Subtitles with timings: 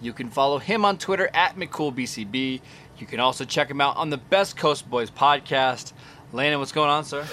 [0.00, 2.60] You can follow him on Twitter at McCoolBCB.
[2.98, 5.92] You can also check him out on the Best Coast Boys podcast.
[6.30, 7.26] Landon, what's going on, sir?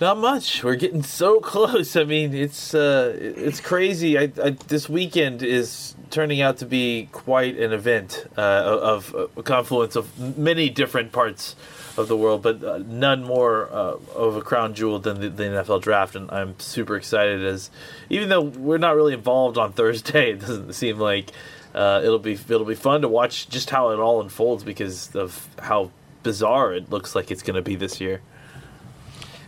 [0.00, 0.64] Not much.
[0.64, 1.96] We're getting so close.
[1.96, 4.18] I mean, it's uh, it's crazy.
[4.18, 9.42] I, I, this weekend is turning out to be quite an event uh, of, a
[9.42, 11.54] confluence of many different parts
[11.98, 15.42] of the world, but uh, none more uh, of a crown jewel than the, the,
[15.42, 16.14] NFL draft.
[16.16, 17.70] And I'm super excited as,
[18.08, 21.32] even though we're not really involved on Thursday, it doesn't seem like
[21.78, 25.48] uh, it'll be it'll be fun to watch just how it all unfolds because of
[25.60, 25.90] how
[26.22, 28.20] bizarre it looks like it's going to be this year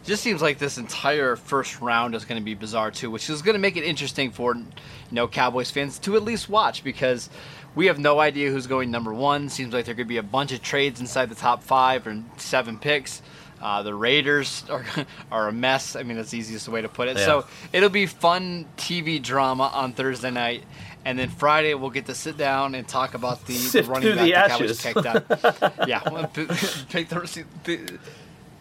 [0.02, 3.28] It just seems like this entire first round is going to be bizarre too, which
[3.28, 4.64] is going to make it interesting for you
[5.10, 7.28] know Cowboys fans to at least watch because
[7.74, 9.48] we have no idea who's going number one.
[9.48, 12.78] Seems like there could be a bunch of trades inside the top five or seven
[12.78, 13.22] picks.
[13.60, 14.86] Uh, the Raiders are
[15.30, 15.94] are a mess.
[15.96, 17.16] I mean, that's the easiest way to put it.
[17.18, 17.26] Yeah.
[17.26, 20.64] So it'll be fun TV drama on Thursday night,
[21.04, 24.58] and then Friday we'll get to sit down and talk about the, the running back
[24.58, 25.88] the, the Cowboys picked up.
[25.88, 26.26] yeah,
[26.88, 27.98] pick the, the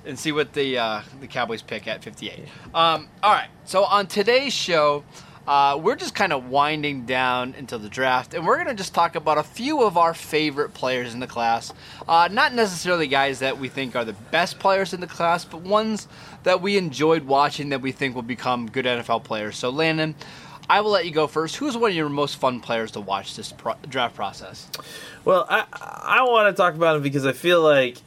[0.06, 2.46] and see what the uh, the Cowboys pick at 58.
[2.74, 5.04] Um, all right, so on today's show,
[5.48, 8.94] uh, we're just kind of winding down into the draft, and we're going to just
[8.94, 11.74] talk about a few of our favorite players in the class.
[12.08, 15.62] Uh, not necessarily guys that we think are the best players in the class, but
[15.62, 16.08] ones
[16.44, 19.58] that we enjoyed watching that we think will become good NFL players.
[19.58, 20.16] So, Landon.
[20.70, 21.56] I will let you go first.
[21.56, 24.70] Who's one of your most fun players to watch this pro- draft process?
[25.26, 27.98] Well, I I want to talk about him because I feel like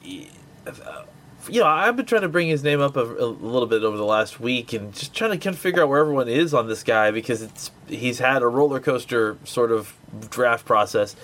[1.49, 3.97] you know, I've been trying to bring his name up a, a, little bit over
[3.97, 6.69] the last week, and just trying to kind of figure out where everyone is on
[6.69, 9.95] this guy because it's he's had a roller coaster sort of
[10.31, 11.17] draft process,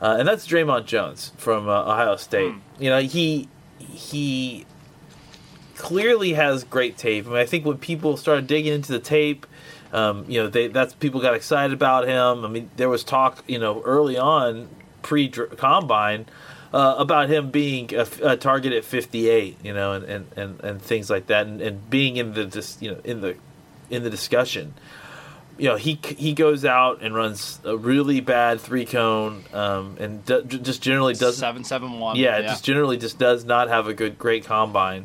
[0.00, 2.52] uh, and that's Dre'Mont Jones from uh, Ohio State.
[2.52, 2.60] Mm.
[2.78, 3.48] You know, he
[3.78, 4.66] he
[5.76, 7.26] clearly has great tape.
[7.26, 9.46] I mean, I think when people started digging into the tape,
[9.92, 12.44] um, you know, they that's people got excited about him.
[12.44, 14.68] I mean, there was talk, you know, early on
[15.02, 16.26] pre combine
[16.72, 20.82] uh, about him being a, a, target at 58, you know, and, and, and, and
[20.82, 23.36] things like that, and, and being in the just you know in the
[23.88, 24.74] in the discussion.
[25.58, 30.24] You know, he he goes out and runs a really bad three cone, um, and
[30.24, 32.16] d- just generally does seven seven one.
[32.16, 35.04] Yeah, yeah, just generally just does not have a good great combine.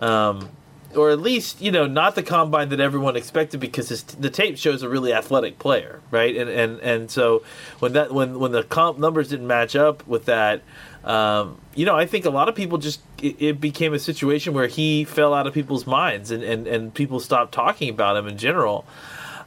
[0.00, 0.48] Um,
[0.96, 4.56] or at least you know not the combine that everyone expected because his, the tape
[4.58, 6.36] shows a really athletic player, right?
[6.36, 7.42] And and and so
[7.78, 10.62] when that when when the comp numbers didn't match up with that,
[11.04, 14.54] um, you know, I think a lot of people just it, it, became a situation
[14.54, 18.26] where he fell out of people's minds and and and people stopped talking about him
[18.26, 18.84] in general.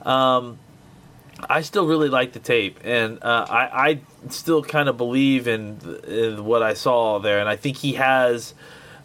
[0.02, 0.60] Um,
[1.50, 5.80] I still really like the tape, and uh, I, I still kind of believe in,
[6.08, 8.54] in what I saw there, and I think he has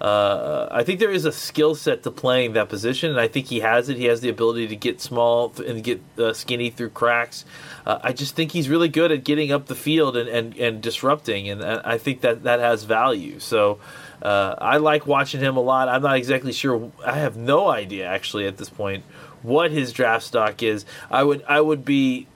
[0.01, 3.47] uh, I think there is a skill set to playing that position, and I think
[3.47, 3.99] he has it.
[3.99, 7.45] He has the ability to get small and get uh, skinny through cracks.
[7.85, 10.81] Uh, I just think he's really good at getting up the field and, and, and
[10.81, 13.39] disrupting, and I think that that has value.
[13.41, 13.79] So
[14.23, 15.89] uh, I like watching him a lot.
[15.89, 16.91] I'm not exactly sure.
[17.05, 19.05] I have no idea actually at this point
[19.43, 20.85] what his draft stock is.
[21.11, 22.27] I would I would be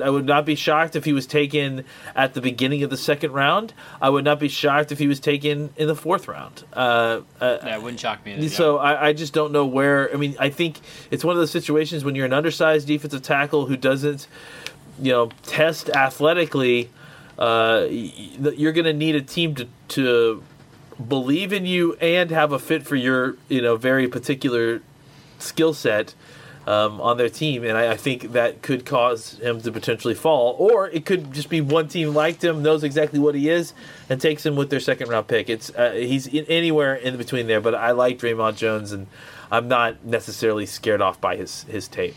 [0.00, 3.32] I would not be shocked if he was taken at the beginning of the second
[3.32, 3.74] round.
[4.00, 6.64] I would not be shocked if he was taken in the fourth round.
[6.72, 8.34] Uh, uh, yeah, it wouldn't shock me.
[8.34, 8.82] Either, so yeah.
[8.82, 10.12] I, I, just don't know where.
[10.12, 10.78] I mean, I think
[11.10, 14.28] it's one of those situations when you're an undersized defensive tackle who doesn't,
[15.00, 16.90] you know, test athletically.
[17.38, 20.42] Uh, you're going to need a team to to
[21.08, 24.82] believe in you and have a fit for your you know very particular
[25.38, 26.14] skill set
[26.66, 30.54] um, on their team, and I, I, think that could cause him to potentially fall.
[30.58, 33.74] Or it could just be one team liked him, knows exactly what he is,
[34.08, 35.50] and takes him with their second round pick.
[35.50, 39.08] It's uh, he's in, anywhere in between there, but I like Dre'Mont Jones, and
[39.50, 42.14] I'm not necessarily scared off by his his tape.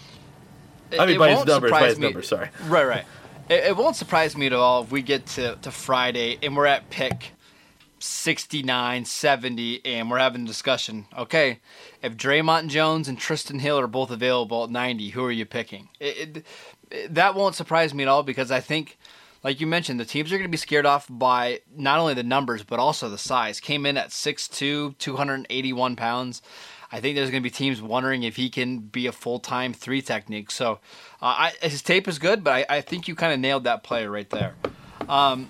[0.97, 2.05] I mean, by his numbers, by his me.
[2.05, 2.27] numbers.
[2.27, 2.49] Sorry.
[2.67, 3.05] Right, right.
[3.49, 6.65] It, it won't surprise me at all if we get to, to Friday and we're
[6.65, 7.31] at pick
[7.99, 11.05] 69, 70, and we're having a discussion.
[11.17, 11.59] Okay,
[12.01, 15.89] if Dre'Mont Jones and Trysten Hill are both available at 90, who are you picking?
[15.99, 16.45] It,
[16.91, 18.97] it, that won't surprise me at all because I think,
[19.43, 22.23] like you mentioned, the teams are going to be scared off by not only the
[22.23, 23.59] numbers but also the size.
[23.59, 26.41] Came in at 6'2", 281 pounds.
[26.91, 29.73] I think there's going to be teams wondering if he can be a full time
[29.73, 30.51] three technique.
[30.51, 30.79] So
[31.21, 33.83] uh, I, his tape is good, but I, I think you kind of nailed that
[33.83, 34.55] player right there.
[35.09, 35.49] Um,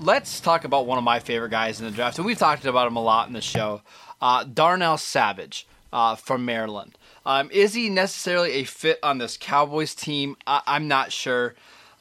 [0.00, 2.86] let's talk about one of my favorite guys in the draft, and we've talked about
[2.86, 3.82] him a lot in the show.
[4.20, 6.96] Uh, Darnell Savage uh, from Maryland.
[7.26, 10.36] Um, is he necessarily a fit on this Cowboys team?
[10.46, 11.54] I- am not sure.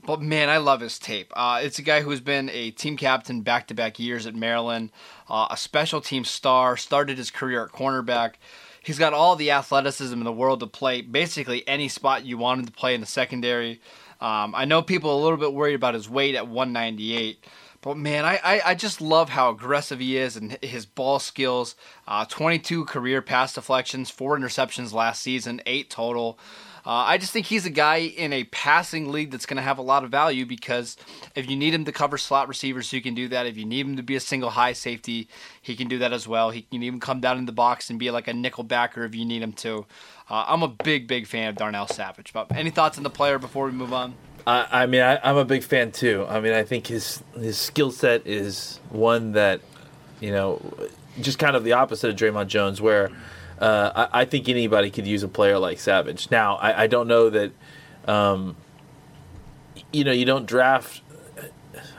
[0.06, 1.34] But man, I love his tape.
[1.36, 4.92] Uh, it's a guy who's been a team captain back to back years at Maryland,
[5.28, 8.36] uh, a special team star, started his career at cornerback.
[8.82, 12.60] He's got all the athleticism in the world to play basically any spot you want
[12.62, 13.82] him to play in the secondary.
[14.22, 17.44] Um, I know people are a little bit worried about his weight at 198.
[17.88, 21.74] But man, I, I, I, just love how aggressive he is and his ball skills.
[22.06, 26.38] Uh, 22 career pass deflections, four interceptions last season, eight total.
[26.86, 29.78] Uh, I just think he's a guy in a passing league that's going to have
[29.78, 30.98] a lot of value because
[31.34, 33.46] if you need him to cover slot receivers, he can do that.
[33.46, 35.30] If you need him to be a single high safety,
[35.62, 36.50] he can do that as well.
[36.50, 39.16] He can even come down in the box and be like a nickel backer if
[39.16, 39.86] you need him to.
[40.30, 42.34] Uh, I'm a big, big fan of Darnell Savage.
[42.34, 44.14] But any thoughts on the player before we move on?
[44.48, 46.26] I, I mean, I, am a big fan too.
[46.28, 49.60] I mean, I think his his skill set is one that,
[50.22, 50.62] you know,
[51.20, 53.12] just kind of the opposite of Dre'Mont Jones, where
[53.60, 56.32] uh, I, I, think anybody could use a player like Savage.
[56.32, 57.52] Now, I, I don't know that,
[58.08, 58.56] um,
[59.92, 61.02] you know, you don't draft.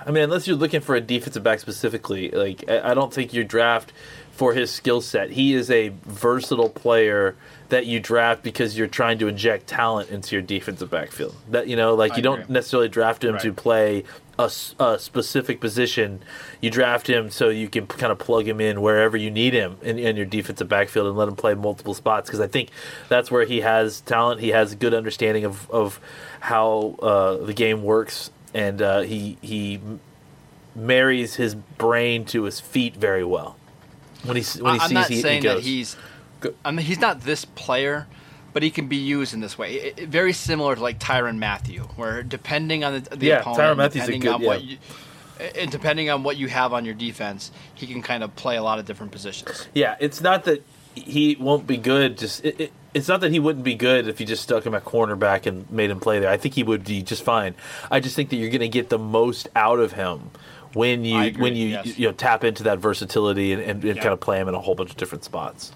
[0.07, 3.35] I mean, unless you're looking for a defensive back specifically, like I, I don't think
[3.35, 3.93] you draft
[4.39, 5.31] for his skill set.
[5.31, 7.35] He is a versatile player
[7.71, 11.35] that you draft because you're trying to inject talent into your defensive backfield.
[11.51, 12.37] That you know, like I you agree.
[12.43, 13.43] don't necessarily draft him right.
[13.43, 14.05] to play
[14.39, 14.49] a,
[14.79, 16.23] a, specific position.
[16.61, 19.77] You draft him so you can kind of plug him in wherever you need him
[19.83, 22.71] in, in your defensive backfield and let him play multiple spots because I think
[23.09, 24.41] that's where he has talent.
[24.41, 25.99] He has a good understanding of of
[26.39, 29.81] how uh, the game works, and uh, he he
[30.77, 33.57] marries his brain to his feet very well.
[34.25, 35.97] When he when he I'm sees not he, saying he that he's
[36.65, 38.07] I mean, he's not this player,
[38.53, 39.75] but he can be used in this way.
[39.75, 43.61] It, it, very similar to like Tyrann Mathieu, where depending on the, the yeah, opponent,
[43.61, 44.49] Tyrann Mathieu's depending a good, on yeah.
[44.49, 44.79] what you,
[45.57, 48.63] and depending on what you have on your defense, he can kind of play a
[48.63, 49.69] lot of different positions.
[49.75, 50.63] Yeah, it's not that
[50.95, 52.19] he won't be good.
[52.19, 54.75] Just it, it, it's not that he wouldn't be good if you just stuck him
[54.75, 56.31] at cornerback and made him play there.
[56.31, 57.55] I think he would be just fine.
[57.91, 60.31] I just think that you're going to get the most out of him
[60.75, 61.99] when you when you, yes.
[61.99, 64.03] you know tap into that versatility and, and, and yeah.
[64.03, 65.73] kind of play him in a whole bunch of different spots.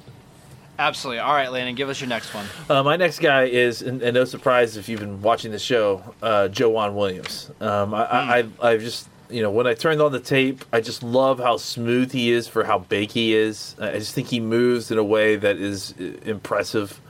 [0.78, 1.20] Absolutely.
[1.20, 2.46] All right, Landon, give us your next one.
[2.68, 6.02] Uh, my next guy is, and, and, no surprise if you've been watching the show,
[6.22, 7.50] uh, Joejuan Williams.
[7.60, 8.04] Um, I,
[8.42, 8.52] mm.
[8.60, 11.58] I, I, just, you know, when I turned on the tape, I just love how
[11.58, 13.76] smooth he is for how big he is.
[13.78, 17.00] I just think he moves in a way that is uh, impressive.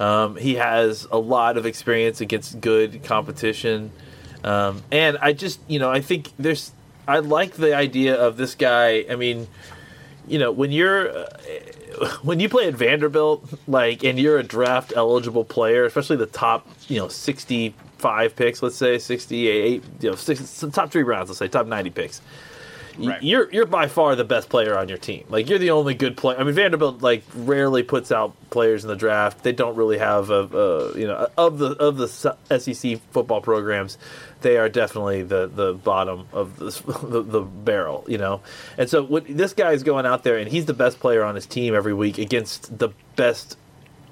[0.00, 3.92] Um, he has a lot of experience against good competition.
[4.42, 6.72] Um, and I just, you know, I think there's,
[7.10, 9.04] I like the idea of this guy.
[9.10, 9.48] I mean,
[10.28, 11.26] you know, when you're, uh,
[12.22, 16.68] when you play at Vanderbilt, like, and you're a draft eligible player, especially the top,
[16.86, 21.48] you know, 65 picks, let's say 68, you know, six, top three rounds, let's say
[21.48, 22.20] top 90 picks.
[23.08, 23.22] Right.
[23.22, 25.24] You're you're by far the best player on your team.
[25.28, 26.38] Like you're the only good player.
[26.38, 29.42] I mean Vanderbilt like rarely puts out players in the draft.
[29.42, 33.98] They don't really have a, a you know of the of the SEC football programs
[34.40, 36.70] they are definitely the the bottom of the,
[37.06, 38.40] the, the barrel, you know.
[38.78, 41.34] And so what, this guy is going out there, and he's the best player on
[41.34, 43.56] his team every week against the best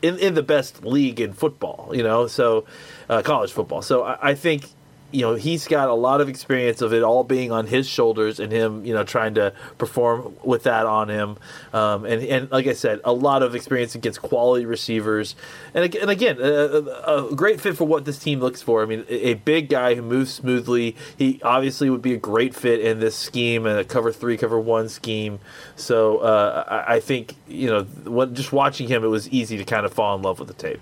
[0.03, 2.27] in in the best league in football, you know.
[2.27, 2.65] So
[3.09, 3.83] uh, college football.
[3.83, 4.65] So I, I think
[5.11, 8.39] you know he's got a lot of experience of it all being on his shoulders
[8.39, 11.39] and him you know trying to perform with that on him.
[11.73, 15.35] Um, and and like I said a lot of experience against quality receivers.
[15.73, 18.83] And, and again a, a, great fit for what this team looks for.
[18.83, 20.95] I mean a big guy who moves smoothly.
[21.17, 24.61] He obviously would be a great fit in this scheme and a cover three cover
[24.61, 25.39] one scheme.
[25.77, 29.65] So uh, I, I think you know when, just watching him it was easy to
[29.65, 30.81] kind of fall in love with the tape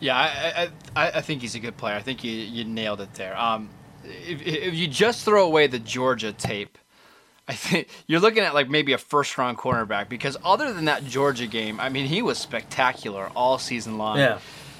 [0.00, 1.94] yeah, I, I, I think he's a good player.
[1.94, 3.36] I think you, you nailed it there.
[3.38, 3.70] Um,
[4.04, 6.78] if, if you just throw away the Georgia tape,
[7.48, 11.04] I think you're looking at like maybe a first round cornerback because other than that
[11.04, 14.18] Georgia game, I mean, he was spectacular all season long.
[14.18, 14.38] Yeah.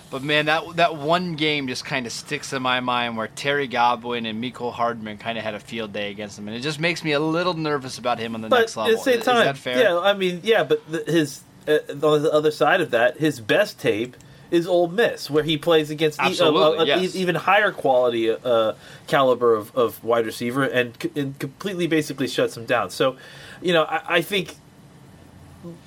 [0.09, 3.67] But man, that that one game just kind of sticks in my mind where Terry
[3.67, 6.79] Godwin and Mecole Hardman kind of had a field day against him, and it just
[6.79, 8.93] makes me a little nervous about him on the but next level.
[8.93, 9.83] At the same is, time, is that fair?
[9.83, 13.41] Yeah, I mean, yeah, but the, his uh, on the other side of that, his
[13.41, 14.17] best tape
[14.51, 16.87] is Ole Miss, where he plays against e- uh, a- Absolutely, uh, a-
[17.17, 18.73] a- even higher quality uh,
[19.07, 22.91] caliber of, of wide receiver and, c- and completely basically shuts him down.
[22.91, 23.17] So,
[23.63, 24.57] you know, I, I think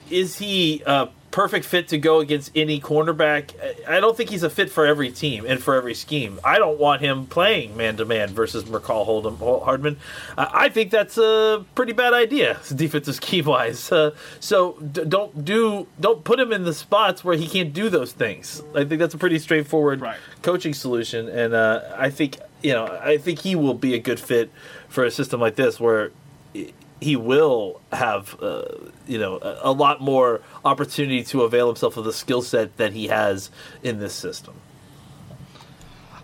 [0.09, 3.51] is he a perfect fit to go against any cornerback?
[3.87, 6.39] I- don't think he's a fit for every team and for every scheme.
[6.43, 9.97] I don't want him playing man to man versus Mecole Hold'em, Hardman.
[10.37, 13.91] I I think that's a pretty bad idea, defensive scheme wise.
[13.91, 17.89] Uh, so d- don't do don't put him in the spots where he can't do
[17.89, 18.61] those things.
[18.75, 20.17] I think that's a pretty straightforward Right.
[20.41, 24.19] coaching solution, and uh, I think you know I think he will be a good
[24.19, 24.49] fit
[24.87, 26.11] for a system like this where
[27.01, 28.63] he will have uh,
[29.07, 32.93] you know a, a lot more opportunity to avail himself of the skill set that
[32.93, 33.49] he has
[33.83, 34.53] in this system.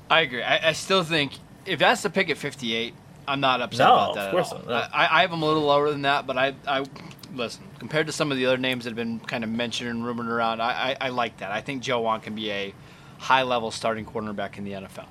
[0.09, 0.43] I agree.
[0.43, 1.33] I, I still think
[1.65, 2.93] if that's the pick at 58,
[3.27, 4.69] I'm not upset No, about of that course at all.
[4.69, 4.89] not.
[4.93, 6.85] I, I have him a little lower than that, but I, I
[7.33, 10.05] listen compared to some of the other names that have been kind of mentioned and
[10.05, 10.61] rumored around.
[10.61, 11.51] I, I, I like that.
[11.51, 12.73] I think Joejuan can be a
[13.17, 15.05] high level starting cornerback in the NFL.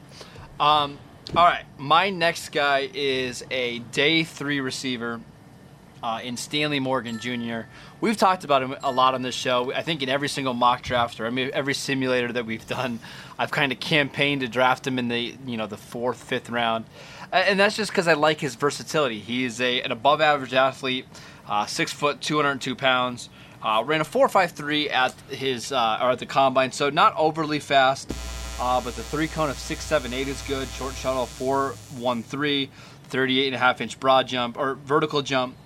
[0.60, 0.98] Um,
[1.34, 5.20] all right, my next guy is a day three receiver
[6.04, 7.60] uh, in Stanley Morgan Jr.
[8.02, 9.72] We've talked about him a lot on this show.
[9.72, 13.00] I think in every single mock draft or every simulator that we've done,
[13.38, 16.84] I've kind of campaigned to draft him in the you know the fourth, fifth round,
[17.32, 19.18] and that's just because I like his versatility.
[19.18, 21.06] He's a an above average athlete,
[21.48, 23.30] uh, six foot, 202 pounds.
[23.62, 28.12] Uh, ran a 4.53 at his uh, or at the combine, so not overly fast.
[28.60, 30.68] Uh, but the three cone of 678 is good.
[30.68, 32.68] Short shuttle 413,
[33.08, 35.56] 38 and a half inch broad jump or vertical jump.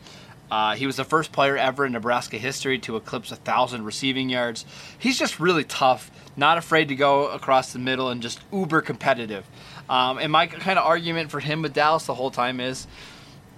[0.51, 4.31] Uh, he was the first player ever in Nebraska history to eclipse a thousand receiving
[4.31, 4.65] yards.
[4.99, 9.47] He's just really tough, not afraid to go across the middle, and just uber competitive.
[9.89, 12.87] Um, and my kind of argument for him with Dallas the whole time is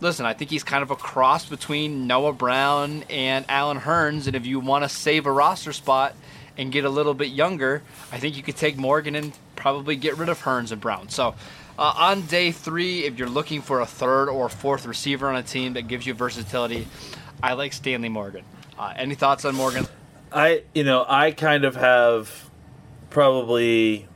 [0.01, 4.27] listen, I think he's kind of a cross between Noah Brown and Allen Hurns.
[4.27, 6.15] And if you want to save a roster spot
[6.57, 10.17] and get a little bit younger, I think you could take Morgan and probably get
[10.17, 11.11] rid of Hurns and Brown.
[11.11, 11.35] So
[11.79, 15.43] uh, on day three, if you're looking for a third or fourth receiver on a
[15.43, 16.87] team that gives you versatility,
[17.43, 18.45] I like Stanley Morgan.
[18.79, 19.87] Uh, any thoughts on Morgan?
[20.33, 22.51] I you know I kind of have
[23.11, 24.07] probably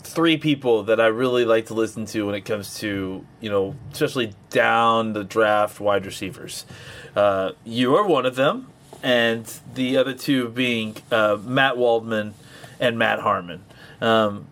[0.00, 3.74] three people that I really like to listen to when it comes to you know
[3.92, 6.66] especially down the draft wide receivers.
[7.14, 8.68] Uh, you are one of them,
[9.02, 12.34] and the other two being uh, Matt Waldman
[12.78, 13.64] and Matt Harmon.
[14.00, 14.46] Um,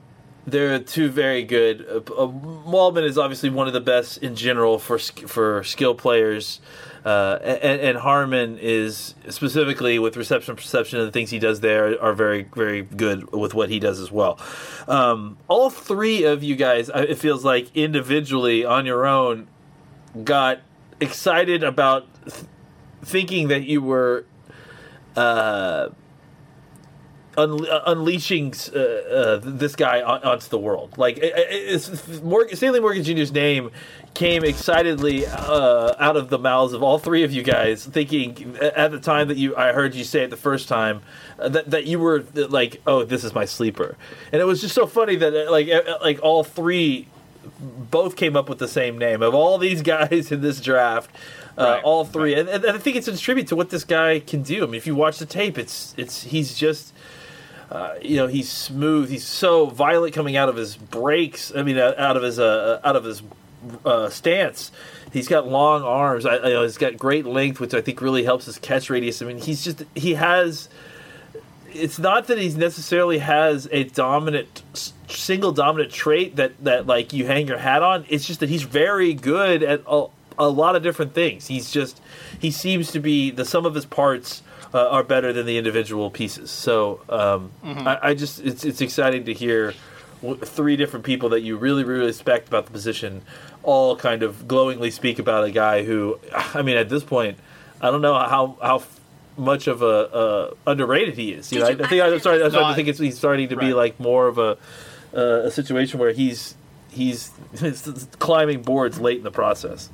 [0.47, 1.87] they're two very good.
[1.89, 6.61] Uh, uh, Waldman is obviously one of the best in general for for skill players,
[7.05, 12.01] uh, and, and Harmon is specifically with reception perception and the things he does there
[12.03, 14.39] are very very good with what he does as well.
[14.87, 19.49] Um, all three of you guys, it feels like individually on your own,
[20.25, 20.61] got
[21.01, 22.45] excited about th-
[23.03, 24.27] thinking that you were.
[27.37, 30.97] Uh, un- unleashing uh, uh, this guy on- onto the world.
[30.97, 33.71] Like it, it- it's Morgan, Stanley Morgan Jr.'s name
[34.15, 38.93] came excitedly uh, out of the mouths of all three of you guys, thinking at
[38.93, 41.03] the time that you I heard you say it the first time
[41.39, 43.97] uh, that that you were like, oh, this is my sleeper,
[44.33, 45.69] and it was just so funny that uh, like
[46.03, 47.09] like all three
[47.61, 51.11] both came up with the same name of all these guys in this draft.
[51.57, 54.19] Uh, Right, all three, and, and I think it's a tribute to what this guy
[54.19, 54.65] can do.
[54.65, 56.93] I mean, if you watch the tape, it's it's he's just
[57.71, 59.11] uh, you know he's smooth.
[59.11, 61.53] He's so violent coming out of his breaks.
[61.55, 63.23] I mean, uh, out of his uh, out of his
[63.85, 64.71] uh, stance.
[65.13, 66.27] He's got long arms.
[66.27, 69.23] I, know, he's got great length, which I think really helps his catch radius.
[69.23, 70.69] I mean, he's just he has.
[71.73, 74.63] It's not that he necessarily has a dominant
[75.09, 78.05] single dominant trait that that like you hang your hat on.
[78.09, 80.07] It's just that he's very good at a,
[80.39, 81.47] a lot of different things.
[81.47, 82.01] He's just
[82.39, 86.11] he seems to be the sum of his parts uh, are better than the individual
[86.11, 86.51] pieces.
[86.51, 89.75] So um, I, I just it's it's exciting to hear
[90.43, 93.23] three different people that you really really respect about the position
[93.63, 97.39] all kind of glowingly speak about a guy who I mean at this point
[97.81, 98.83] I don't know how how
[99.37, 101.53] much of a uh, underrated he is.
[101.53, 102.43] You know, I, I think I'm sorry.
[102.43, 104.57] I'm starting to think it's he's starting to be like more of a
[105.15, 106.55] uh, a situation where he's
[106.91, 107.31] he's
[108.19, 109.91] climbing boards late in the process.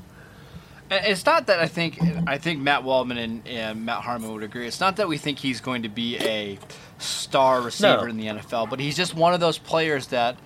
[0.90, 4.66] It's not that I think I think Matt Waldman and, and Matt Harmon would agree.
[4.66, 6.58] It's not that we think he's going to be a
[6.98, 8.10] star receiver No.
[8.10, 10.36] in the NFL, but he's just one of those players that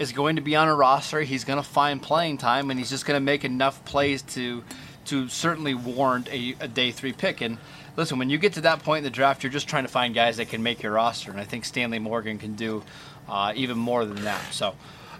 [0.00, 1.20] is going to be on a roster.
[1.20, 4.64] He's going to find playing time, and he's just going to make enough plays to
[5.06, 7.40] to certainly warrant a, a day three pick.
[7.40, 7.58] And
[7.96, 10.12] listen, when you get to that point in the draft, you're just trying to find
[10.14, 12.82] guys that can make your roster, and I think Stanley Morgan can do
[13.28, 14.52] uh, even more than that.
[14.52, 14.74] So.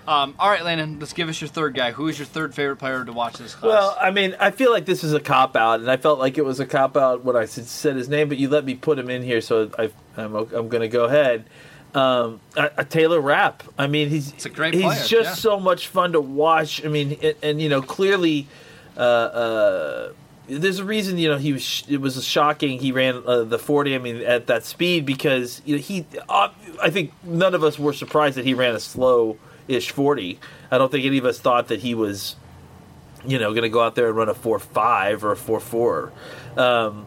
[0.07, 1.93] Um, all right, Landon, let's give us your third guy.
[1.93, 3.69] Who is your third favorite player to watch this class?
[3.69, 6.37] Well, I mean, I feel like this is a cop out, and I felt like
[6.37, 8.99] it was a cop out when I said, his name, but you let me put
[8.99, 11.45] him in here, so I, I'm, I'm going to go ahead.
[11.95, 13.63] Um, a, a Taylor Rapp.
[13.79, 15.35] I mean, he's It's a great he's player, just yeah.
[15.35, 16.85] so much fun to watch.
[16.85, 18.47] I mean, and, and you know, clearly,
[18.97, 20.13] uh, uh,
[20.49, 21.19] there's a reason.
[21.19, 21.63] You know, he was.
[21.63, 22.79] sh- It was shocking.
[22.81, 23.95] He ran uh, the 40.
[23.95, 26.05] I mean, at that speed because you know he.
[26.29, 26.49] Uh,
[26.83, 28.81] I think none of us were surprised that he ran a
[29.67, 30.39] slow-ish 40.
[30.71, 32.37] I don't think any of us thought that he was,
[33.27, 35.61] you know, going to go out there and run a four five or a four
[35.61, 36.13] four.
[36.57, 37.07] Um,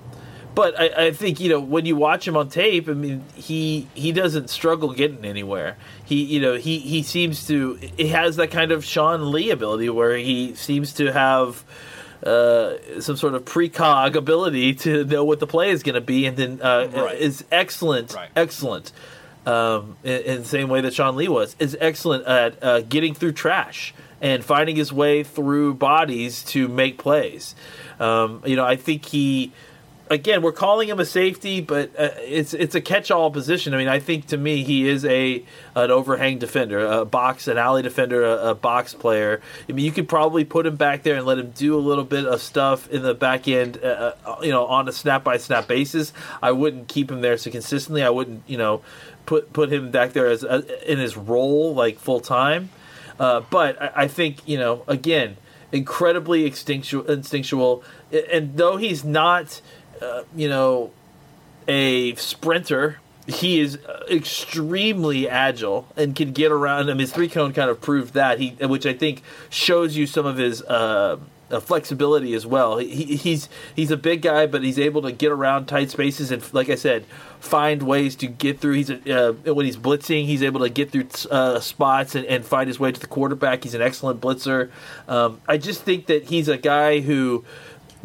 [0.55, 3.87] but I, I think you know when you watch him on tape, I mean he
[3.93, 5.77] he doesn't struggle getting anywhere.
[6.03, 9.89] He you know he he seems to he has that kind of Sean Lee ability
[9.89, 11.63] where he seems to have
[12.25, 16.25] uh, some sort of precog ability to know what the play is going to be,
[16.25, 17.19] and then uh, Right.
[17.19, 18.29] is excellent, Right.
[18.35, 18.91] excellent.
[19.47, 23.13] Um, in, in the same way that Sean Lee was, is excellent at uh, getting
[23.13, 27.55] through trash and finding his way through bodies to make plays.
[27.97, 29.53] Um, you know, I think he
[30.09, 33.73] again, we're calling him a safety, but uh, it's it's a catch-all position.
[33.73, 35.43] I mean, I think to me he is a
[35.75, 39.41] an overhang defender, a box, an alley defender, a, a box player.
[39.69, 42.03] I mean, you could probably put him back there and let him do a little
[42.03, 45.37] bit of stuff in the back end, uh, uh, you know, on a snap by
[45.37, 46.13] snap basis.
[46.41, 48.03] I wouldn't keep him there so consistently.
[48.03, 48.81] I wouldn't, you know,
[49.27, 52.69] put put him back there as uh, in his role like full time.
[53.19, 55.37] Uh, but I, I think you know again
[55.71, 57.83] incredibly instinctual, instinctual,
[58.31, 59.61] and though he's not,
[60.01, 60.91] uh, you know,
[61.67, 66.83] a sprinter, he is uh, extremely agile and can get around.
[66.83, 70.07] I mean, his three cone kind of proved that he, which I think shows you
[70.07, 70.61] some of his.
[70.61, 71.17] Uh,
[71.51, 72.77] uh, flexibility as well.
[72.77, 76.41] He, he's he's a big guy, but he's able to get around tight spaces and,
[76.53, 77.05] like I said,
[77.39, 78.73] find ways to get through.
[78.73, 82.45] He's a, uh, when he's blitzing, he's able to get through uh, spots and, and
[82.45, 83.63] find his way to the quarterback.
[83.63, 84.71] He's an excellent blitzer.
[85.07, 87.45] Um, I just think that he's a guy who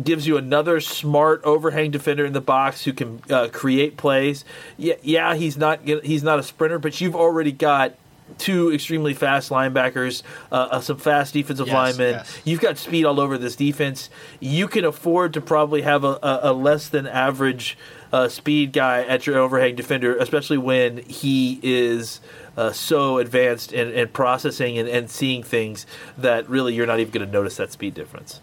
[0.03, 4.45] gives you another smart overhang defender in the box who can uh, create plays.
[4.79, 7.95] Yeah, yeah, he's not he's not a sprinter, but you've already got
[8.39, 12.15] two extremely fast linebackers, uh, uh, some fast defensive Yes, linemen.
[12.15, 12.41] yes.
[12.45, 14.09] You've got speed all over this defense.
[14.41, 17.77] You can afford to probably have a, a, a less than average
[18.13, 22.21] uh, speed guy at your overhang defender, especially when he is.
[22.55, 25.87] Uh, so advanced in, in processing and, and seeing things
[26.19, 28.43] that really you're not even going to notice that speed difference.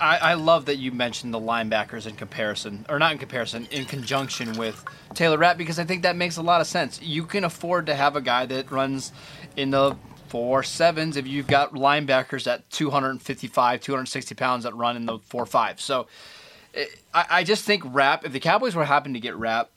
[0.00, 3.84] I, I love that you mentioned the linebackers in comparison, or not in comparison, in
[3.84, 7.00] conjunction with Taylor Rapp, because I think that makes a lot of sense.
[7.00, 9.12] You can afford to have a guy that runs
[9.56, 9.96] in the
[10.28, 15.44] four sevens if you've got linebackers at 255, 260 pounds that run in the four
[15.44, 15.80] five.
[15.80, 16.06] So
[16.74, 19.70] eh, I, I just think Rapp, if the Cowboys were happen to get Rapp,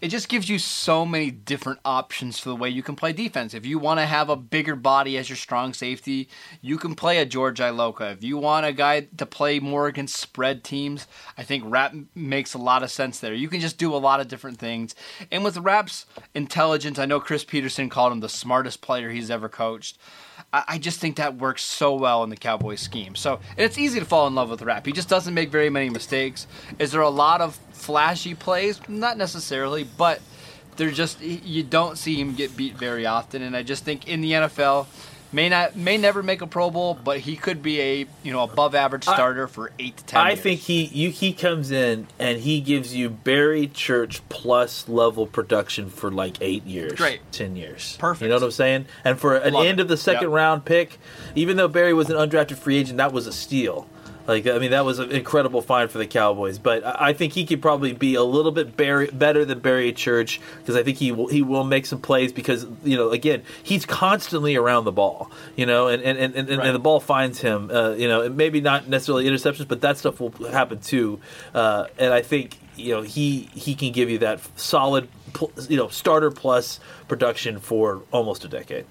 [0.00, 3.54] it just gives you so many different options for the way you can play defense.
[3.54, 6.28] If you want to have a bigger body as your strong safety,
[6.60, 8.12] you can play a George Iloka.
[8.12, 12.54] If you want a guy to play more against spread teams, I think Rapp makes
[12.54, 13.34] a lot of sense there.
[13.34, 14.94] You can just do a lot of different things.
[15.30, 19.48] And with Rapp's intelligence, I know Chris Petersen called him the smartest player he's ever
[19.48, 19.98] coached.
[20.52, 23.14] I just think that works so well in the Cowboys scheme.
[23.14, 24.84] So it's easy to fall in love with Rapp.
[24.84, 26.48] He just doesn't make very many mistakes.
[26.80, 28.80] Is there a lot of flashy plays?
[28.88, 30.20] Not necessarily, but
[30.76, 33.42] they're just you don't see him get beat very often.
[33.42, 34.86] And I just think in the NFL,
[35.32, 38.42] may not may never make a Pro Bowl, but he could be a you know
[38.42, 40.20] above average starter for eight to ten.
[40.20, 40.40] I years.
[40.40, 45.88] think he you, he comes in and he gives you Barry Church plus level production
[45.90, 47.20] for like eight years, Great.
[47.32, 48.22] ten years, Perfect.
[48.22, 48.86] You know what I'm saying?
[49.04, 49.82] And for an Love end it.
[49.82, 50.32] of the second Yep.
[50.36, 50.98] round pick,
[51.34, 53.86] even though Barry was an undrafted free agent, that was a steal.
[54.30, 56.60] Like I mean, that was an incredible find for the Cowboys.
[56.60, 60.40] But I think he could probably be a little bit Barry, better than Barry Church
[60.58, 63.84] because I think he will, he will make some plays because you know again he's
[63.84, 65.32] constantly around the ball.
[65.56, 66.66] You know, and and, and, and, Right.
[66.68, 67.72] and the ball finds him.
[67.72, 71.18] Uh, you know, and maybe not necessarily interceptions, but that stuff will happen too.
[71.52, 75.08] Uh, and I think you know he he can give you that solid
[75.68, 78.84] you know starter plus production for almost a decade.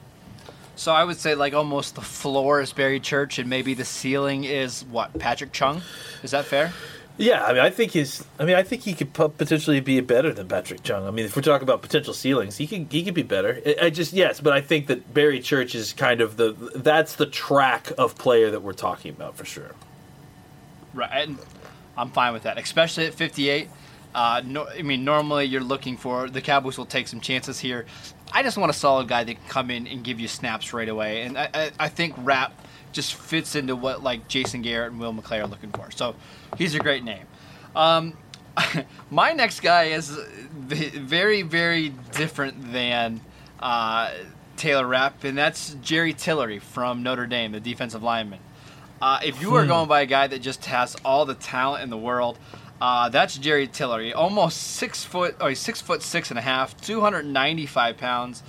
[0.80, 0.92] So.
[0.92, 4.84] I would say like almost the floor is Barry Church, and maybe the ceiling is
[4.86, 5.82] what Patrick Chung.
[6.24, 6.74] Is that fair?
[7.20, 8.24] Yeah, I mean, I think he's.
[8.40, 11.06] I mean, I think he could potentially be better than Patrick Chung.
[11.06, 13.62] I mean, if we're talking about potential ceilings, he can he could be better.
[13.66, 17.16] I, I just yes, but I think that Barry Church is kind of the that's
[17.16, 19.76] the track of player that we're talking about for sure.
[20.94, 21.38] Right, and
[21.98, 23.68] I'm fine with that, especially at 58.
[24.14, 27.86] Uh, no, I mean, normally you're looking for the Cowboys will take some chances here.
[28.32, 30.90] I just want a solid guy that can come in and give you snaps right
[30.90, 32.54] away, and I, I, I think Rapp
[32.92, 35.92] just fits into what like Jason Garrett and Will McClay are looking for.
[35.92, 36.16] So
[36.58, 37.26] he's a great name.
[37.76, 38.18] Um,
[39.12, 43.22] my next guy is very, very different than
[43.60, 44.12] uh,
[44.58, 48.40] Taylor Rapp, and that's Jerry Tillery from Notre Dame, the defensive lineman.
[49.02, 51.90] Uh, if you are going by a guy that just has all the talent in
[51.90, 52.38] the world,
[52.82, 56.80] Uh, that's Jerry Tillery, almost six foot, oh, he's six foot six and a half,
[56.82, 58.42] 295 pounds,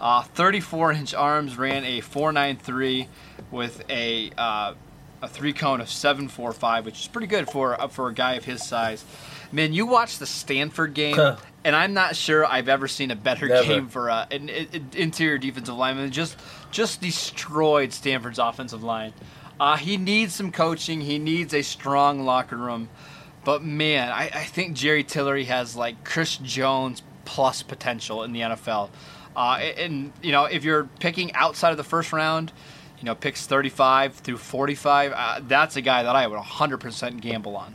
[0.00, 3.08] uh, 34 inch arms, ran a 493
[3.50, 4.74] with a uh,
[5.22, 8.44] a three cone of 745, which is pretty good for uh, for a guy of
[8.44, 9.04] his size.
[9.52, 11.18] Man, you watch the Stanford game,
[11.64, 13.64] and I'm not sure I've ever seen a better Never.
[13.64, 16.10] game for uh, an, an interior defensive lineman.
[16.10, 16.36] Just
[16.70, 19.12] just destroyed Stanford's offensive line.
[19.60, 21.00] Uh, he needs some coaching.
[21.02, 22.88] He needs a strong locker room.
[23.44, 28.40] But man, I, I think Jerry Tillery has like Chris Jones plus potential in the
[28.40, 28.90] NFL.
[29.34, 32.52] Uh, and you know, if you're picking outside of the first round,
[32.98, 37.56] you know, picks 35 through 45, uh, that's a guy that I would 100% gamble
[37.56, 37.74] on.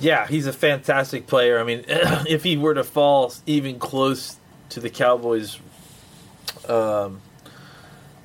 [0.00, 1.58] Yeah, he's a fantastic player.
[1.58, 4.36] I mean, if he were to fall even close
[4.70, 5.58] to the Cowboys'
[6.68, 7.20] um,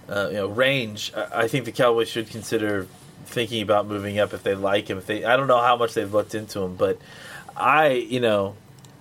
[0.10, 2.88] uh, you know range, I I think the Cowboys should consider
[3.32, 4.98] thinking about moving up if they like him.
[4.98, 6.98] If they, I don't know how much they've looked into him, but
[7.56, 8.56] I, you know,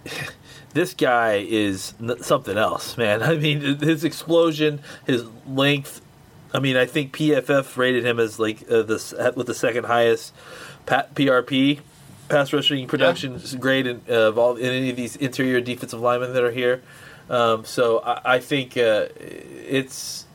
[0.75, 3.23] this guy is n- something else, man.
[3.25, 6.01] I mean, his explosion, his length.
[6.53, 10.35] I mean, I think PFF rated him as like uh, the with the second highest
[10.87, 11.81] PRP
[12.29, 16.01] pass rushing production is grade in, uh, of all in any of these interior defensive
[16.01, 16.83] linemen that are here.
[17.29, 20.27] Um, so I, I think uh, it's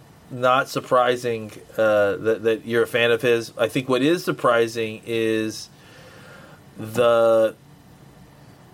[0.42, 3.54] not surprising uh, that, that you're a fan of his.
[3.58, 5.70] I think what is surprising is
[6.78, 7.56] the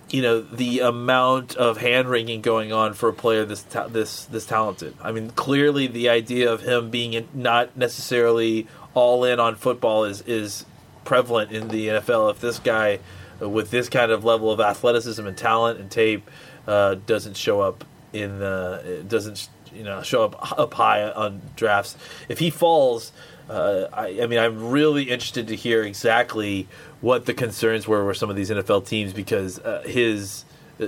[0.10, 4.26] you know the amount of hand wringing going on for a player this ta- this
[4.26, 4.95] this talented.
[5.02, 10.04] I mean, clearly the idea of him being in, not necessarily all in on football
[10.04, 10.65] is is
[11.06, 12.32] prevalent in the NFL.
[12.32, 13.00] If this guy
[13.39, 16.30] with this kind of level of athleticism and talent and tape
[16.67, 21.95] uh, doesn't show up in the doesn't you know show up up high on drafts,
[22.29, 23.12] if he falls.
[23.49, 26.69] Uh, I, I mean, I'm really interested to hear exactly
[27.01, 30.45] what the concerns were with some of these NFL teams because uh, his
[30.81, 30.86] uh,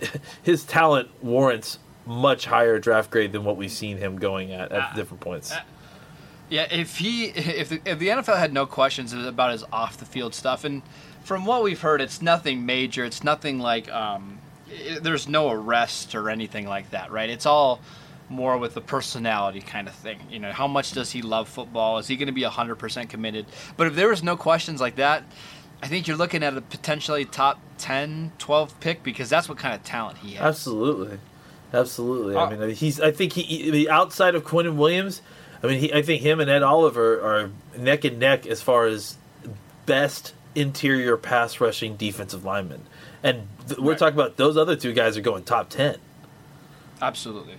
[0.42, 4.92] his talent warrants much higher draft grade than what we've seen him going at at
[4.92, 5.52] Uh, different points.
[5.52, 5.60] uh,
[6.48, 10.06] Yeah, if he if the, if the NFL had no questions about his off the
[10.06, 10.82] field stuff, and
[11.22, 13.04] from what we've heard, it's nothing major.
[13.04, 14.38] It's nothing like um,
[15.02, 17.28] there's no arrest or anything like that, right?
[17.28, 17.80] It's all
[18.30, 20.18] more with the personality kind of thing.
[20.30, 21.98] You know, how much does he love football?
[21.98, 23.46] Is he going to be 100% committed?
[23.76, 25.24] But if there was no questions like that,
[25.82, 29.74] I think you're looking at a potentially top 10, 12 pick because that's what kind
[29.74, 30.46] of talent he has.
[30.46, 31.18] Absolutely,
[31.74, 32.36] absolutely.
[32.36, 33.00] Uh, I mean, he's.
[33.00, 35.22] I think he, he outside of Quinnen Williams.
[35.62, 38.86] I mean, he, I think him and Ed Oliver are neck and neck as far
[38.86, 39.16] as
[39.86, 42.82] best interior pass rushing defensive linemen,
[43.22, 43.98] and th- we're Right.
[43.98, 45.96] talking about those other two guys are going top ten.
[47.02, 47.54] Absolutely.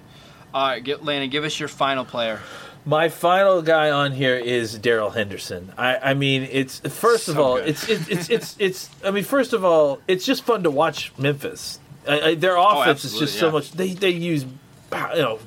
[0.54, 2.40] All right, get, Landon, give us your final player.
[2.86, 5.72] My final guy on here is Darrell Henderson.
[5.78, 8.90] I, I mean, it's first of all, it's, it's it's it's it's.
[9.06, 11.80] I mean, first of all, it's just fun to watch Memphis.
[12.08, 13.72] I, I, their oh, offense is just so Oh, much.
[13.74, 15.40] They they use, you know,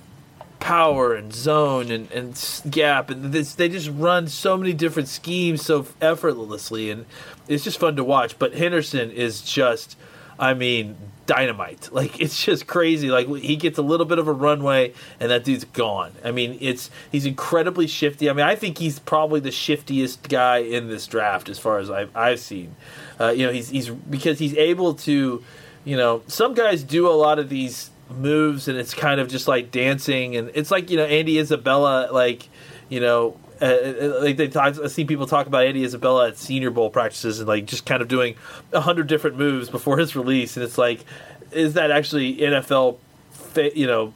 [0.60, 3.54] power and zone and and gap and this.
[3.56, 7.04] They just run so many different schemes so effortlessly, and
[7.48, 8.38] it's just fun to watch.
[8.38, 9.98] But Henderson is just,
[10.38, 11.90] I mean, dynamite.
[11.94, 13.08] Like it's just crazy.
[13.08, 16.12] Like he gets a little bit of a runway, and that dude's gone.
[16.24, 18.28] I mean, it's he's incredibly shifty.
[18.28, 21.90] I mean, I think he's probably the shiftiest guy in this draft as far as
[21.90, 22.74] I've I've seen.
[23.20, 25.44] Uh, you know, he's he's because he's able to,
[25.84, 29.46] you know, some guys do a lot of these moves, and it's kind of just
[29.46, 32.48] like dancing, and it's like you know Andy Isabella, like
[32.88, 33.36] you know.
[33.64, 36.90] Uh, uh, like they talk, I see people talk about Eddie Isabella at Senior Bowl
[36.90, 38.34] practices and like just kind of doing
[38.74, 41.02] a hundred different moves before his release, and it's like,
[41.50, 42.98] is that actually NFL,
[43.32, 44.12] fa- you know,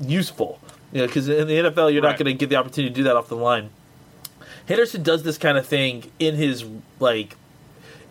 [0.00, 0.58] useful?
[0.90, 3.02] You know, because in the NFL you're not going to get the opportunity to do
[3.04, 3.68] that off the line.
[4.66, 6.64] Henderson does this kind of thing in his
[6.98, 7.36] like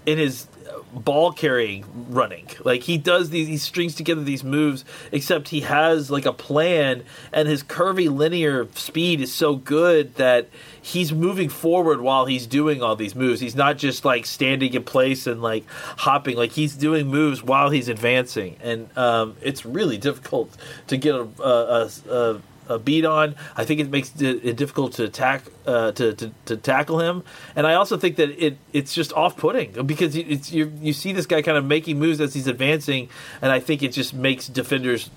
[0.06, 0.46] in his
[0.94, 2.48] ball carrying running.
[2.64, 4.86] Like he does these, he strings together these moves.
[5.12, 10.50] Except he has like a plan, and his curvilinear speed is so good that
[10.82, 13.40] he's moving forward while he's doing all these moves.
[13.40, 15.66] He's not just like standing in place and like
[15.98, 16.38] hopping.
[16.38, 20.56] Like he's doing moves while he's advancing, and um, it's really difficult
[20.88, 21.28] to get a.
[21.42, 23.36] a, a, a a beat on.
[23.56, 27.24] I think it makes it difficult to attack uh, to, to to tackle him,
[27.56, 31.14] and I also think that it it's just off putting because it's you you see
[31.14, 33.10] this guy kind of making moves as he's advancing,
[33.42, 35.10] and I think it just makes defenders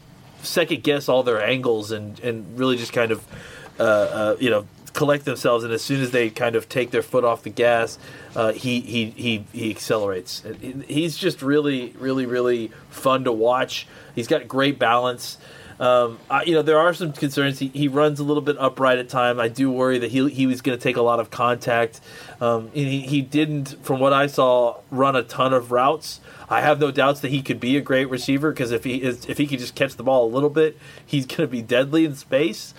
[0.42, 3.26] second guess all their angles and and really just kind of
[3.78, 5.64] uh, uh, you know collect themselves.
[5.64, 7.98] And as soon as they kind of take their foot off the gas,
[8.34, 10.42] uh, he he he he accelerates.
[10.86, 13.86] He's just really really really fun to watch.
[14.14, 15.38] He's got great balance.
[15.80, 17.58] Um, I, you know, there are some concerns.
[17.58, 19.40] He, he runs a little bit upright at time.
[19.40, 22.00] I do worry that he he was going to take a lot of contact.
[22.40, 26.20] Um, he, he didn't, from what I saw, run a ton of routes.
[26.48, 29.26] I have no doubts that he could be a great receiver because if he is,
[29.26, 32.04] if he could just catch the ball a little bit, he's going to be deadly
[32.04, 32.74] in space.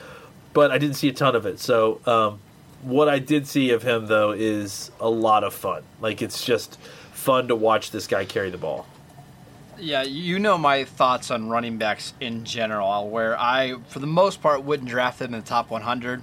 [0.54, 1.60] But I didn't see a ton of it.
[1.60, 2.40] So um,
[2.82, 5.84] what I did see of him though is a lot of fun.
[6.00, 6.80] Like it's just
[7.12, 8.86] fun to watch this guy carry the ball.
[9.80, 14.42] Yeah, you know my thoughts on running backs in general, where I, for the most
[14.42, 16.22] part, wouldn't draft them in the top 100.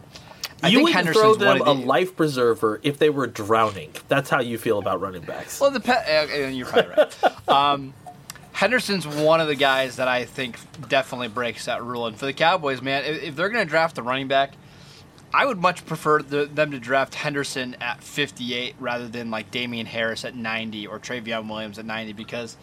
[0.62, 3.26] I you think would Henderson's throw one them of a life preserver if they were
[3.26, 3.92] drowning.
[4.08, 5.60] That's how you feel about running backs.
[5.60, 7.48] Well, the pe- uh, you're probably right.
[7.48, 7.94] um,
[8.52, 10.56] Henderson's one of the guys that I think
[10.88, 12.06] definitely breaks that rule.
[12.06, 14.52] And for the Cowboys, man, if, if they're going to draft a running back,
[15.34, 19.86] I would much prefer the, them to draft Henderson at 58 rather than like Damien
[19.86, 22.56] Harris at 90 or Trayveon Williams at 90 because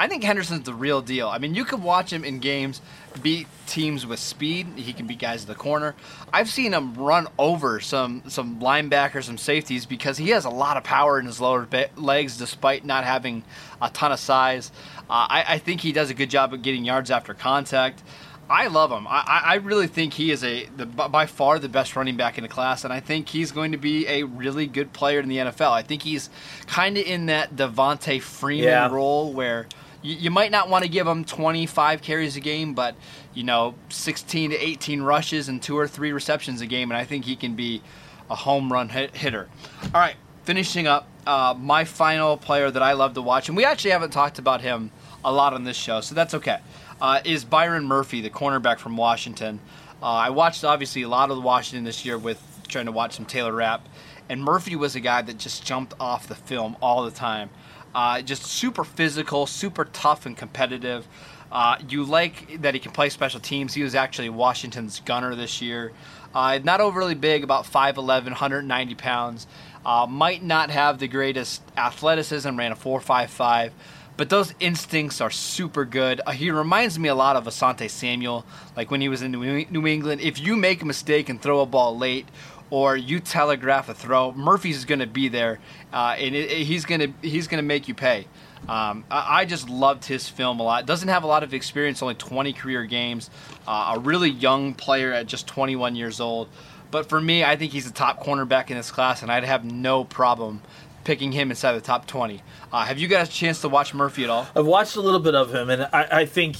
[0.00, 1.28] I think Henderson's the real deal.
[1.28, 2.80] I mean, you can watch him in games
[3.22, 4.66] beat teams with speed.
[4.76, 5.94] He can beat guys in the corner.
[6.32, 10.76] I've seen him run over some some linebackers, some safeties because he has a lot
[10.78, 13.44] of power in his lower be- legs, despite not having
[13.82, 14.72] a ton of size.
[15.00, 18.02] Uh, I, I think he does a good job of getting yards after contact.
[18.48, 19.06] I love him.
[19.06, 22.42] I, I really think he is a the, by far the best running back in
[22.42, 25.36] the class, and I think he's going to be a really good player in the
[25.36, 25.70] NFL.
[25.70, 26.30] I think he's
[26.66, 28.90] kind of in that Devonta Freeman Yeah.
[28.90, 29.66] role where
[30.02, 32.94] you, you might not want to give him 25 carries a game, but
[33.34, 37.04] you know 16 to 18 rushes and two or three receptions a game, and I
[37.04, 37.82] think he can be
[38.28, 39.48] a home run hit, hitter.
[39.94, 43.64] All right, finishing up, uh, my final player that I love to watch, and we
[43.64, 44.90] actually haven't talked about him
[45.24, 46.58] a lot on this show, so that's okay.
[47.00, 49.60] Uh, is Byron Murphy, the cornerback from Washington.
[50.02, 53.26] Uh, I watched obviously a lot of Washington this year with trying to watch some
[53.26, 53.86] Taylor Rapp,
[54.28, 57.50] and Murphy was a guy that just jumped off the film all the time.
[57.94, 61.06] Uh, just super physical, super tough and competitive.
[61.50, 63.74] Uh, you like that he can play special teams.
[63.74, 65.92] He was actually Washington's gunner this year.
[66.32, 69.46] Uh, not overly big, about 5'11, 190 pounds.
[69.84, 73.72] Uh, might not have the greatest athleticism, ran a 4.55,
[74.16, 76.20] but those instincts are super good.
[76.24, 78.44] Uh, he reminds me a lot of Asante Samuel,
[78.76, 80.20] like when he was in New New England.
[80.20, 82.28] If you make a mistake and throw a ball late,
[82.70, 85.58] or you telegraph a throw, Murphy's going to be there,
[85.92, 88.26] uh, and it, it- he's going to he's going to make you pay.
[88.68, 90.84] Um, I, I just loved his film a lot.
[90.86, 93.30] Doesn't have a lot of experience, only 20 career games.
[93.66, 96.48] Uh, a really young player at just 21 years old.
[96.90, 99.64] But for me, I think he's the top cornerback in this class, and I'd have
[99.64, 100.60] no problem
[101.04, 102.42] picking him inside the top 20.
[102.72, 104.46] Uh, have you guys a chance to watch Murphy at all?
[104.54, 106.56] I've watched a little bit of him, and I, I think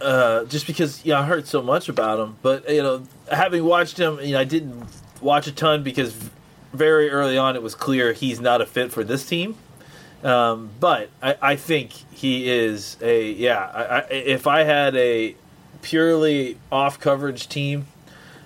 [0.00, 3.98] uh, just because yeah, I heard so much about him, but you know, having watched
[3.98, 4.84] him, you know, I didn't
[5.22, 6.14] watch a ton because
[6.72, 9.56] very early on it was clear he's not a fit for this team.
[10.22, 13.58] Um, but I, I think he is a yeah.
[13.58, 15.34] I, I, if I had a
[15.82, 17.86] purely off coverage team,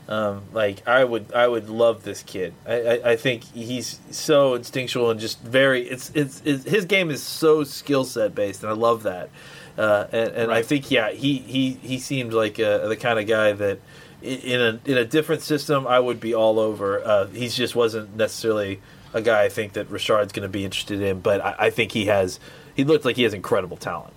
[0.09, 2.55] um, like I would, I would love this kid.
[2.67, 5.83] I, I, I think he's so instinctual and just very.
[5.83, 9.29] It's, it's, it's his game is so skill set based, and I love that.
[9.77, 13.27] Uh, and and I think yeah, he he he seemed like uh, the kind of
[13.27, 13.79] guy that
[14.27, 17.05] in a in a different system I would be all over.
[17.05, 18.81] Uh, he just wasn't necessarily
[19.15, 21.93] a guy I think that Richard's going to be interested in, but I, I think
[21.93, 22.39] he has.
[22.75, 24.13] He looked like he has incredible talent.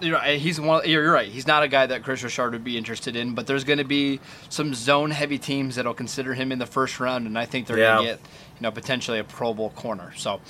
[0.00, 0.38] You're right.
[0.38, 0.88] He's one.
[0.88, 1.28] You're you're right.
[1.28, 3.34] He's not a guy that Kris Richard would be interested in.
[3.34, 7.00] But there's going to be some zone heavy teams that'll consider him in the first
[7.00, 10.12] round, and I think they're going to get you know potentially a Pro Bowl corner.
[10.16, 10.40] So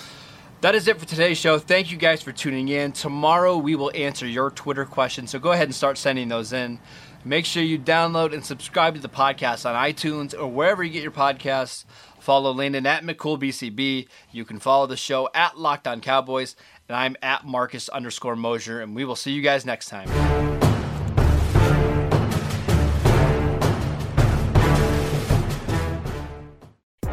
[0.63, 1.59] that is it for today's show.
[1.59, 2.93] Thank you guys for tuning in.
[2.93, 5.31] Tomorrow we will answer your Twitter questions.
[5.31, 6.81] So go ahead and start sending those in.
[7.27, 11.03] Make sure you download and subscribe to the podcast on iTunes or wherever you get
[11.03, 11.85] your podcasts.
[12.21, 14.07] Follow Landon at McCoolBCB.
[14.31, 16.55] You can follow the show at Locked On Cowboys,
[16.89, 20.66] and I'm at Marcus underscore Mosher, and we will see you guys next time.